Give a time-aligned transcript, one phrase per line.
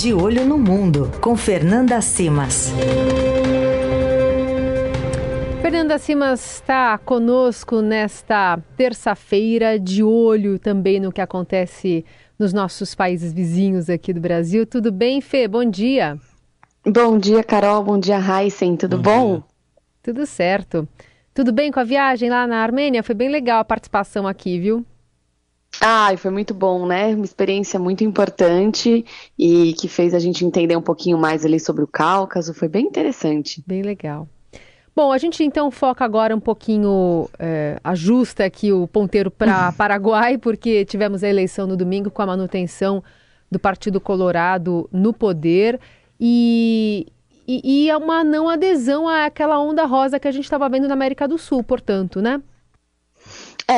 [0.00, 2.72] De Olho no Mundo, com Fernanda Simas.
[5.60, 12.04] Fernanda Simas está conosco nesta terça-feira, de olho também no que acontece
[12.38, 14.64] nos nossos países vizinhos aqui do Brasil.
[14.64, 15.48] Tudo bem, Fê?
[15.48, 16.16] Bom dia.
[16.86, 17.82] Bom dia, Carol.
[17.82, 18.76] Bom dia, Heisen.
[18.76, 19.38] Tudo bom?
[19.38, 19.42] bom?
[20.00, 20.88] Tudo certo.
[21.34, 23.02] Tudo bem com a viagem lá na Armênia?
[23.02, 24.86] Foi bem legal a participação aqui, viu?
[25.80, 27.14] Ah, foi muito bom, né?
[27.14, 29.04] Uma experiência muito importante
[29.38, 32.52] e que fez a gente entender um pouquinho mais ali sobre o Cáucaso.
[32.52, 33.62] Foi bem interessante.
[33.66, 34.28] Bem legal.
[34.98, 40.36] Bom, a gente então foca agora um pouquinho, é, ajusta aqui o ponteiro para Paraguai,
[40.36, 43.04] porque tivemos a eleição no domingo com a manutenção
[43.48, 45.78] do Partido Colorado no poder
[46.18, 47.06] e,
[47.46, 51.28] e, e uma não adesão àquela onda rosa que a gente estava vendo na América
[51.28, 52.42] do Sul, portanto, né?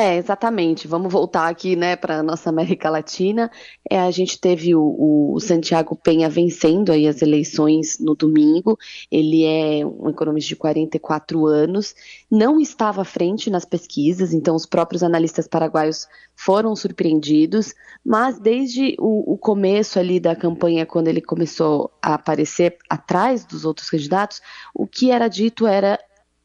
[0.01, 0.87] É, exatamente.
[0.87, 3.51] Vamos voltar aqui, né, para nossa América Latina.
[3.87, 8.79] É, a gente teve o, o, Santiago Penha vencendo aí as eleições no domingo.
[9.11, 11.93] Ele é um economista de 44 anos,
[12.31, 17.75] não estava à frente nas pesquisas, então os próprios analistas paraguaios foram surpreendidos.
[18.03, 23.65] Mas desde o, o começo ali da campanha, quando ele começou a aparecer atrás dos
[23.65, 24.41] outros candidatos,
[24.73, 25.99] o que era dito era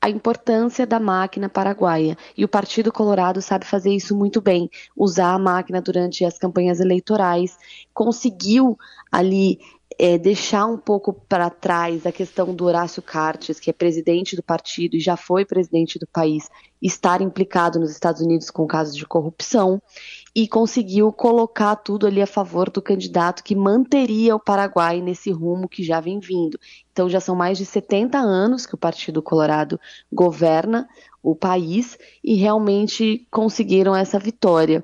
[0.07, 2.17] a importância da máquina paraguaia.
[2.37, 6.79] E o Partido Colorado sabe fazer isso muito bem, usar a máquina durante as campanhas
[6.79, 7.59] eleitorais,
[7.93, 8.79] conseguiu
[9.11, 9.59] ali
[9.99, 14.45] é, deixar um pouco para trás a questão do Horácio Cartes, que é presidente do
[14.45, 16.49] partido e já foi presidente do país,
[16.81, 19.83] estar implicado nos Estados Unidos com casos de corrupção,
[20.35, 25.69] e conseguiu colocar tudo ali a favor do candidato que manteria o Paraguai nesse rumo
[25.69, 26.59] que já vem vindo.
[26.97, 29.79] Então já são mais de 70 anos que o Partido Colorado
[30.11, 30.89] governa
[31.23, 34.83] o país e realmente conseguiram essa vitória.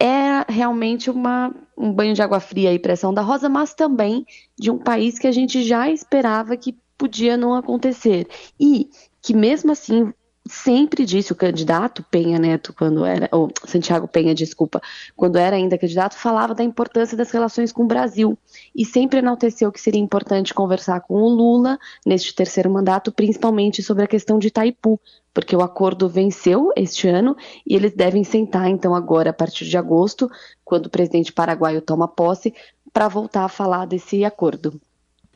[0.00, 4.24] É realmente uma, um banho de água fria aí para da Rosa, mas também
[4.58, 8.26] de um país que a gente já esperava que podia não acontecer.
[8.58, 8.88] E
[9.20, 10.10] que mesmo assim
[10.46, 14.80] sempre disse o candidato Penha Neto quando era, ou Santiago Penha, desculpa,
[15.16, 18.36] quando era ainda candidato, falava da importância das relações com o Brasil
[18.74, 24.04] e sempre enalteceu que seria importante conversar com o Lula neste terceiro mandato, principalmente sobre
[24.04, 25.00] a questão de Itaipu,
[25.32, 27.36] porque o acordo venceu este ano
[27.66, 30.30] e eles devem sentar então agora a partir de agosto,
[30.64, 32.52] quando o presidente paraguaio toma posse,
[32.92, 34.78] para voltar a falar desse acordo.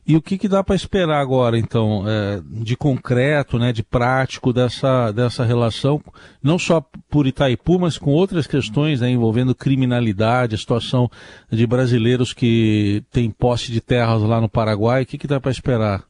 [0.07, 4.53] E o que, que dá para esperar agora, então, é, de concreto, né, de prático
[4.53, 6.01] dessa, dessa relação,
[6.41, 6.81] não só
[7.11, 11.11] por Itaipu, mas com outras questões né, envolvendo criminalidade, a situação
[11.51, 15.51] de brasileiros que têm posse de terras lá no Paraguai, o que, que dá para
[15.51, 16.05] esperar?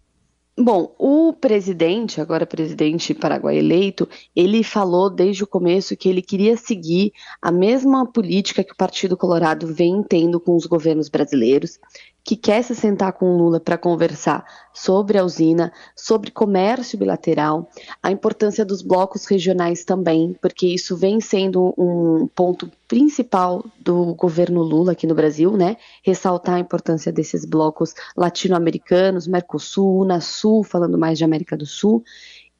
[0.58, 6.56] Bom, o presidente, agora presidente paraguai eleito, ele falou desde o começo que ele queria
[6.56, 11.78] seguir a mesma política que o Partido Colorado vem tendo com os governos brasileiros,
[12.26, 14.44] que quer se sentar com Lula para conversar
[14.74, 17.70] sobre a usina, sobre comércio bilateral,
[18.02, 24.60] a importância dos blocos regionais também, porque isso vem sendo um ponto principal do governo
[24.60, 25.76] Lula aqui no Brasil, né?
[26.02, 32.02] Ressaltar a importância desses blocos latino-americanos, Mercosul, Unasul, falando mais de América do Sul.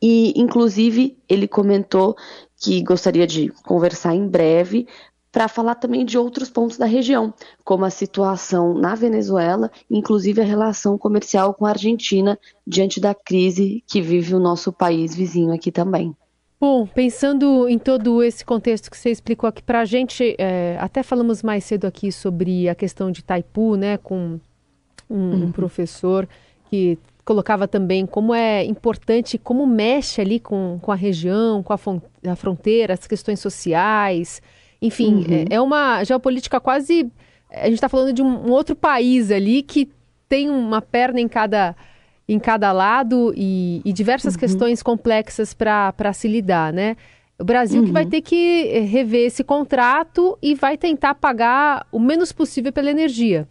[0.01, 2.15] E, inclusive, ele comentou
[2.57, 4.87] que gostaria de conversar em breve
[5.37, 10.45] para falar também de outros pontos da região, como a situação na Venezuela, inclusive a
[10.45, 15.71] relação comercial com a Argentina diante da crise que vive o nosso país vizinho aqui
[15.71, 16.17] também.
[16.59, 21.03] Bom, pensando em todo esse contexto que você explicou aqui para a gente, é, até
[21.03, 24.41] falamos mais cedo aqui sobre a questão de Taipu, né, com
[25.11, 25.45] um, uhum.
[25.45, 26.27] um professor
[26.71, 31.79] que colocava também como é importante, como mexe ali com, com a região, com a,
[32.33, 34.41] a fronteira, as questões sociais,
[34.87, 35.47] enfim, uhum.
[35.51, 37.11] é, é, uma geopolítica quase.
[37.51, 39.91] A gente está falando de um, um, outro país ali que
[40.29, 41.77] tem uma perna em cada,
[42.29, 44.41] em cada lado e, e diversas uhum.
[44.41, 46.97] questões complexas para se lidar, né?
[47.39, 47.87] O Brasil uhum.
[47.87, 48.11] que vai uhum.
[48.11, 53.47] ter que rever esse contrato e vai tentar pagar o menos possível pela energia.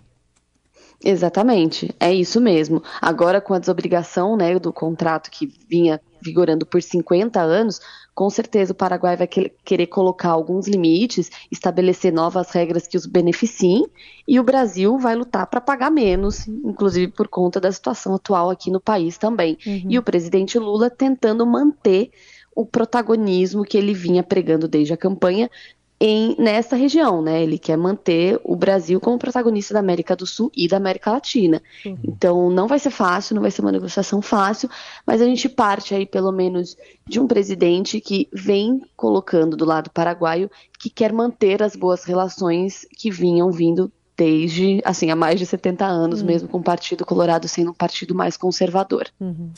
[1.03, 2.81] Exatamente, é isso mesmo.
[3.01, 7.79] Agora, com a desobrigação né, do contrato que vinha vigorando por 50 anos,
[8.13, 13.85] com certeza o Paraguai vai querer colocar alguns limites, estabelecer novas regras que os beneficiem,
[14.27, 18.71] e o Brasil vai lutar para pagar menos, inclusive por conta da situação atual aqui
[18.71, 19.57] no país também.
[19.65, 19.85] Uhum.
[19.89, 22.09] E o presidente Lula tentando manter
[22.55, 25.51] o protagonismo que ele vinha pregando desde a campanha
[25.99, 27.41] em, nessa região, né?
[27.41, 31.61] Ele quer manter o Brasil como protagonista da América do Sul e da América Latina.
[31.85, 31.97] Uhum.
[32.03, 34.69] Então, não vai ser fácil, não vai ser uma negociação fácil,
[35.05, 36.75] mas a gente parte aí, pelo menos,
[37.07, 42.85] de um presidente que vem colocando do lado paraguaio que quer manter as boas relações
[42.97, 46.27] que vinham vindo desde, assim, há mais de 70 anos, uhum.
[46.27, 49.07] mesmo com o Partido Colorado sendo um partido mais conservador.
[49.19, 49.51] Uhum.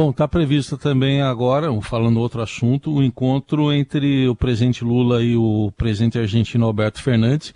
[0.00, 5.24] Bom, está previsto também agora, falando outro assunto, o um encontro entre o presidente Lula
[5.24, 7.52] e o presidente argentino Alberto Fernandes,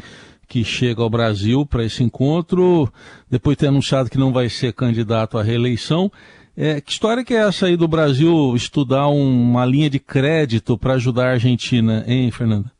[0.49, 2.93] que chega ao Brasil para esse encontro,
[3.31, 6.11] depois de ter anunciado que não vai ser candidato à reeleição.
[6.57, 10.95] É, que história que é essa aí do Brasil estudar uma linha de crédito para
[10.95, 12.73] ajudar a Argentina, hein, Fernanda?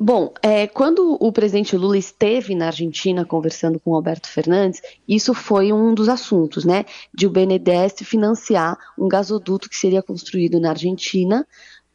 [0.00, 5.72] Bom, é, quando o presidente Lula esteve na Argentina conversando com Alberto Fernandes, isso foi
[5.72, 6.84] um dos assuntos, né?
[7.12, 11.44] De o BNDES financiar um gasoduto que seria construído na Argentina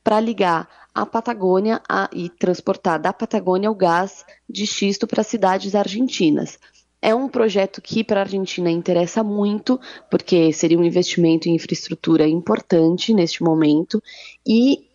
[0.03, 5.73] para ligar a Patagônia a, e transportar da Patagônia o gás de xisto para cidades
[5.73, 6.59] argentinas.
[7.01, 9.79] É um projeto que para a Argentina interessa muito,
[10.11, 14.03] porque seria um investimento em infraestrutura importante neste momento
[14.45, 14.91] e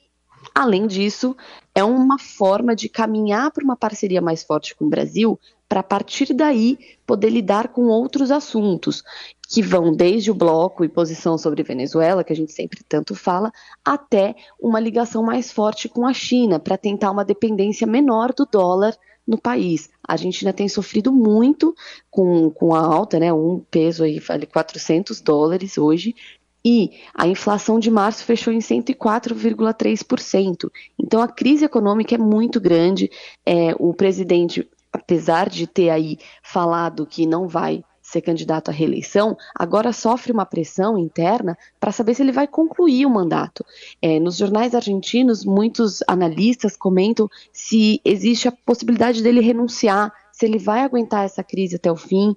[0.55, 1.37] Além disso,
[1.79, 5.39] é uma forma de caminhar para uma parceria mais forte com o Brasil,
[5.69, 6.77] para a partir daí
[7.07, 9.05] poder lidar com outros assuntos,
[9.49, 13.53] que vão desde o bloco e posição sobre Venezuela, que a gente sempre tanto fala,
[13.85, 18.97] até uma ligação mais forte com a China, para tentar uma dependência menor do dólar
[19.25, 19.89] no país.
[20.03, 21.77] A Argentina tem sofrido muito
[22.11, 26.17] com, com a alta, né, um peso aí, vale 400 dólares hoje,
[26.65, 30.71] e a inflação de março fechou em 104,3%.
[30.99, 33.11] Então a crise econômica é muito grande.
[33.47, 39.37] É, o presidente, apesar de ter aí falado que não vai ser candidato à reeleição,
[39.55, 43.63] agora sofre uma pressão interna para saber se ele vai concluir o mandato.
[44.01, 50.59] É, nos jornais argentinos, muitos analistas comentam se existe a possibilidade dele renunciar, se ele
[50.59, 52.35] vai aguentar essa crise até o fim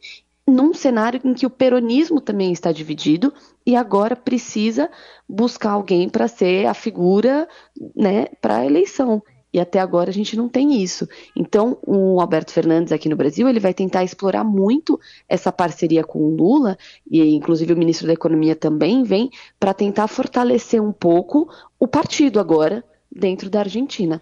[0.48, 3.34] num cenário em que o peronismo também está dividido
[3.66, 4.90] e agora precisa
[5.28, 7.48] buscar alguém para ser a figura
[7.96, 9.22] né, para a eleição.
[9.54, 11.08] E até agora a gente não tem isso.
[11.36, 14.98] Então, o Alberto Fernandes aqui no Brasil, ele vai tentar explorar muito
[15.28, 16.78] essa parceria com o Lula,
[17.10, 19.30] e inclusive o ministro da Economia também vem,
[19.60, 24.22] para tentar fortalecer um pouco o partido agora dentro da Argentina.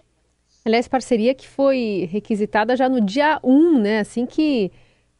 [0.64, 4.00] Aliás, parceria que foi requisitada já no dia 1, né?
[4.00, 4.70] Assim que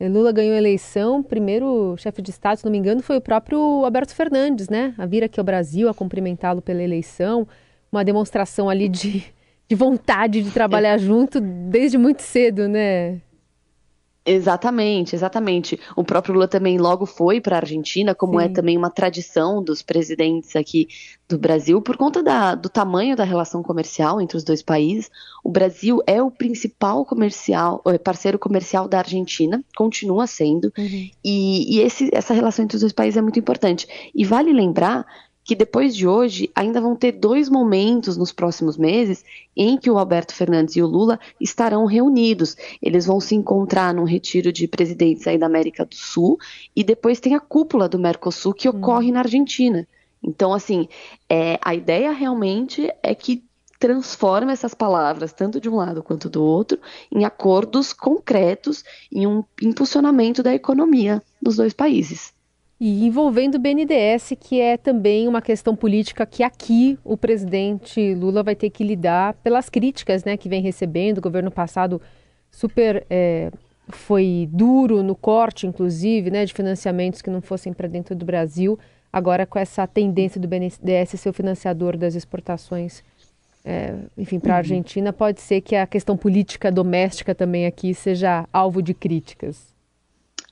[0.09, 3.59] Lula ganhou a eleição, primeiro chefe de Estado, se não me engano, foi o próprio
[3.85, 4.95] Alberto Fernandes, né?
[4.97, 7.47] A vir aqui ao Brasil a cumprimentá-lo pela eleição,
[7.93, 9.25] uma demonstração ali de,
[9.69, 13.21] de vontade de trabalhar junto desde muito cedo, né?
[14.25, 15.81] Exatamente, exatamente.
[15.97, 18.51] O próprio Lula também logo foi para a Argentina, como é Sim.
[18.51, 20.89] é também uma tradição dos presidentes aqui
[21.27, 25.11] do Brasil, por conta da, do tamanho da relação comercial entre os dois países.
[25.43, 31.11] O Brasil é o principal comercial, eh, parceiro comercial da Argentina, continua sendo, uhum.
[31.25, 33.89] e, e esse, essa relação entre os dois países é muito importante.
[34.15, 35.07] E vale lembrar
[35.51, 39.25] que depois de hoje ainda vão ter dois momentos nos próximos meses
[39.57, 42.57] em que o Alberto Fernandes e o Lula estarão reunidos.
[42.81, 46.39] Eles vão se encontrar num retiro de presidentes aí da América do Sul
[46.77, 48.79] e depois tem a cúpula do Mercosul que hum.
[48.79, 49.89] ocorre na Argentina.
[50.23, 50.87] Então, assim,
[51.29, 53.43] é, a ideia realmente é que
[53.77, 56.79] transforma essas palavras, tanto de um lado quanto do outro,
[57.11, 62.33] em acordos concretos, em um impulsionamento da economia dos dois países.
[62.81, 68.43] E envolvendo o BNDES, que é também uma questão política que aqui o presidente Lula
[68.43, 71.19] vai ter que lidar pelas críticas né, que vem recebendo.
[71.19, 72.01] O governo passado
[72.51, 73.51] super é,
[73.91, 78.79] foi duro no corte, inclusive, né, de financiamentos que não fossem para dentro do Brasil.
[79.13, 83.03] Agora, com essa tendência do BNDES ser o financiador das exportações,
[83.63, 84.59] é, enfim, para a uhum.
[84.59, 89.70] Argentina, pode ser que a questão política doméstica também aqui seja alvo de críticas.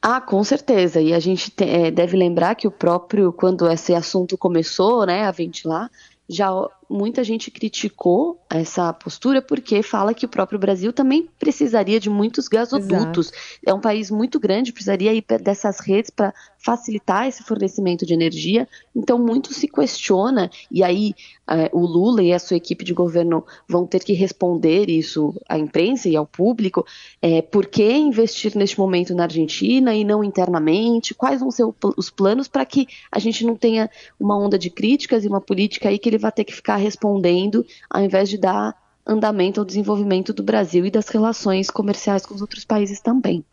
[0.00, 1.00] Ah, com certeza.
[1.00, 5.24] E a gente te, é, deve lembrar que o próprio, quando esse assunto começou né,
[5.24, 5.90] a ventilar,
[6.28, 6.50] já
[6.88, 12.48] muita gente criticou essa postura porque fala que o próprio Brasil também precisaria de muitos
[12.48, 13.28] gasodutos.
[13.28, 13.60] Exato.
[13.66, 18.66] É um país muito grande, precisaria ir dessas redes para facilitar esse fornecimento de energia.
[18.94, 21.14] Então, muito se questiona, e aí
[21.48, 25.58] é, o Lula e a sua equipe de governo vão ter que responder isso à
[25.58, 26.84] imprensa e ao público:
[27.20, 31.14] é, por que investir neste momento na Argentina e não internamente?
[31.14, 31.64] Quais vão ser
[31.96, 35.88] os planos para que a gente não tenha uma onda de críticas e uma política
[35.88, 38.74] aí que ele vai ter que ficar respondendo, ao invés de dar
[39.06, 43.44] andamento ao desenvolvimento do Brasil e das relações comerciais com os outros países também.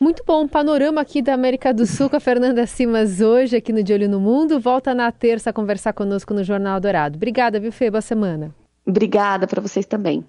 [0.00, 3.82] Muito bom, panorama aqui da América do Sul com a Fernanda Simas hoje aqui no
[3.82, 4.58] De Olho no Mundo.
[4.58, 7.16] Volta na terça a conversar conosco no Jornal Dourado.
[7.16, 7.90] Obrigada, viu, Fê?
[7.90, 8.52] Boa semana.
[8.84, 10.24] Obrigada para vocês também.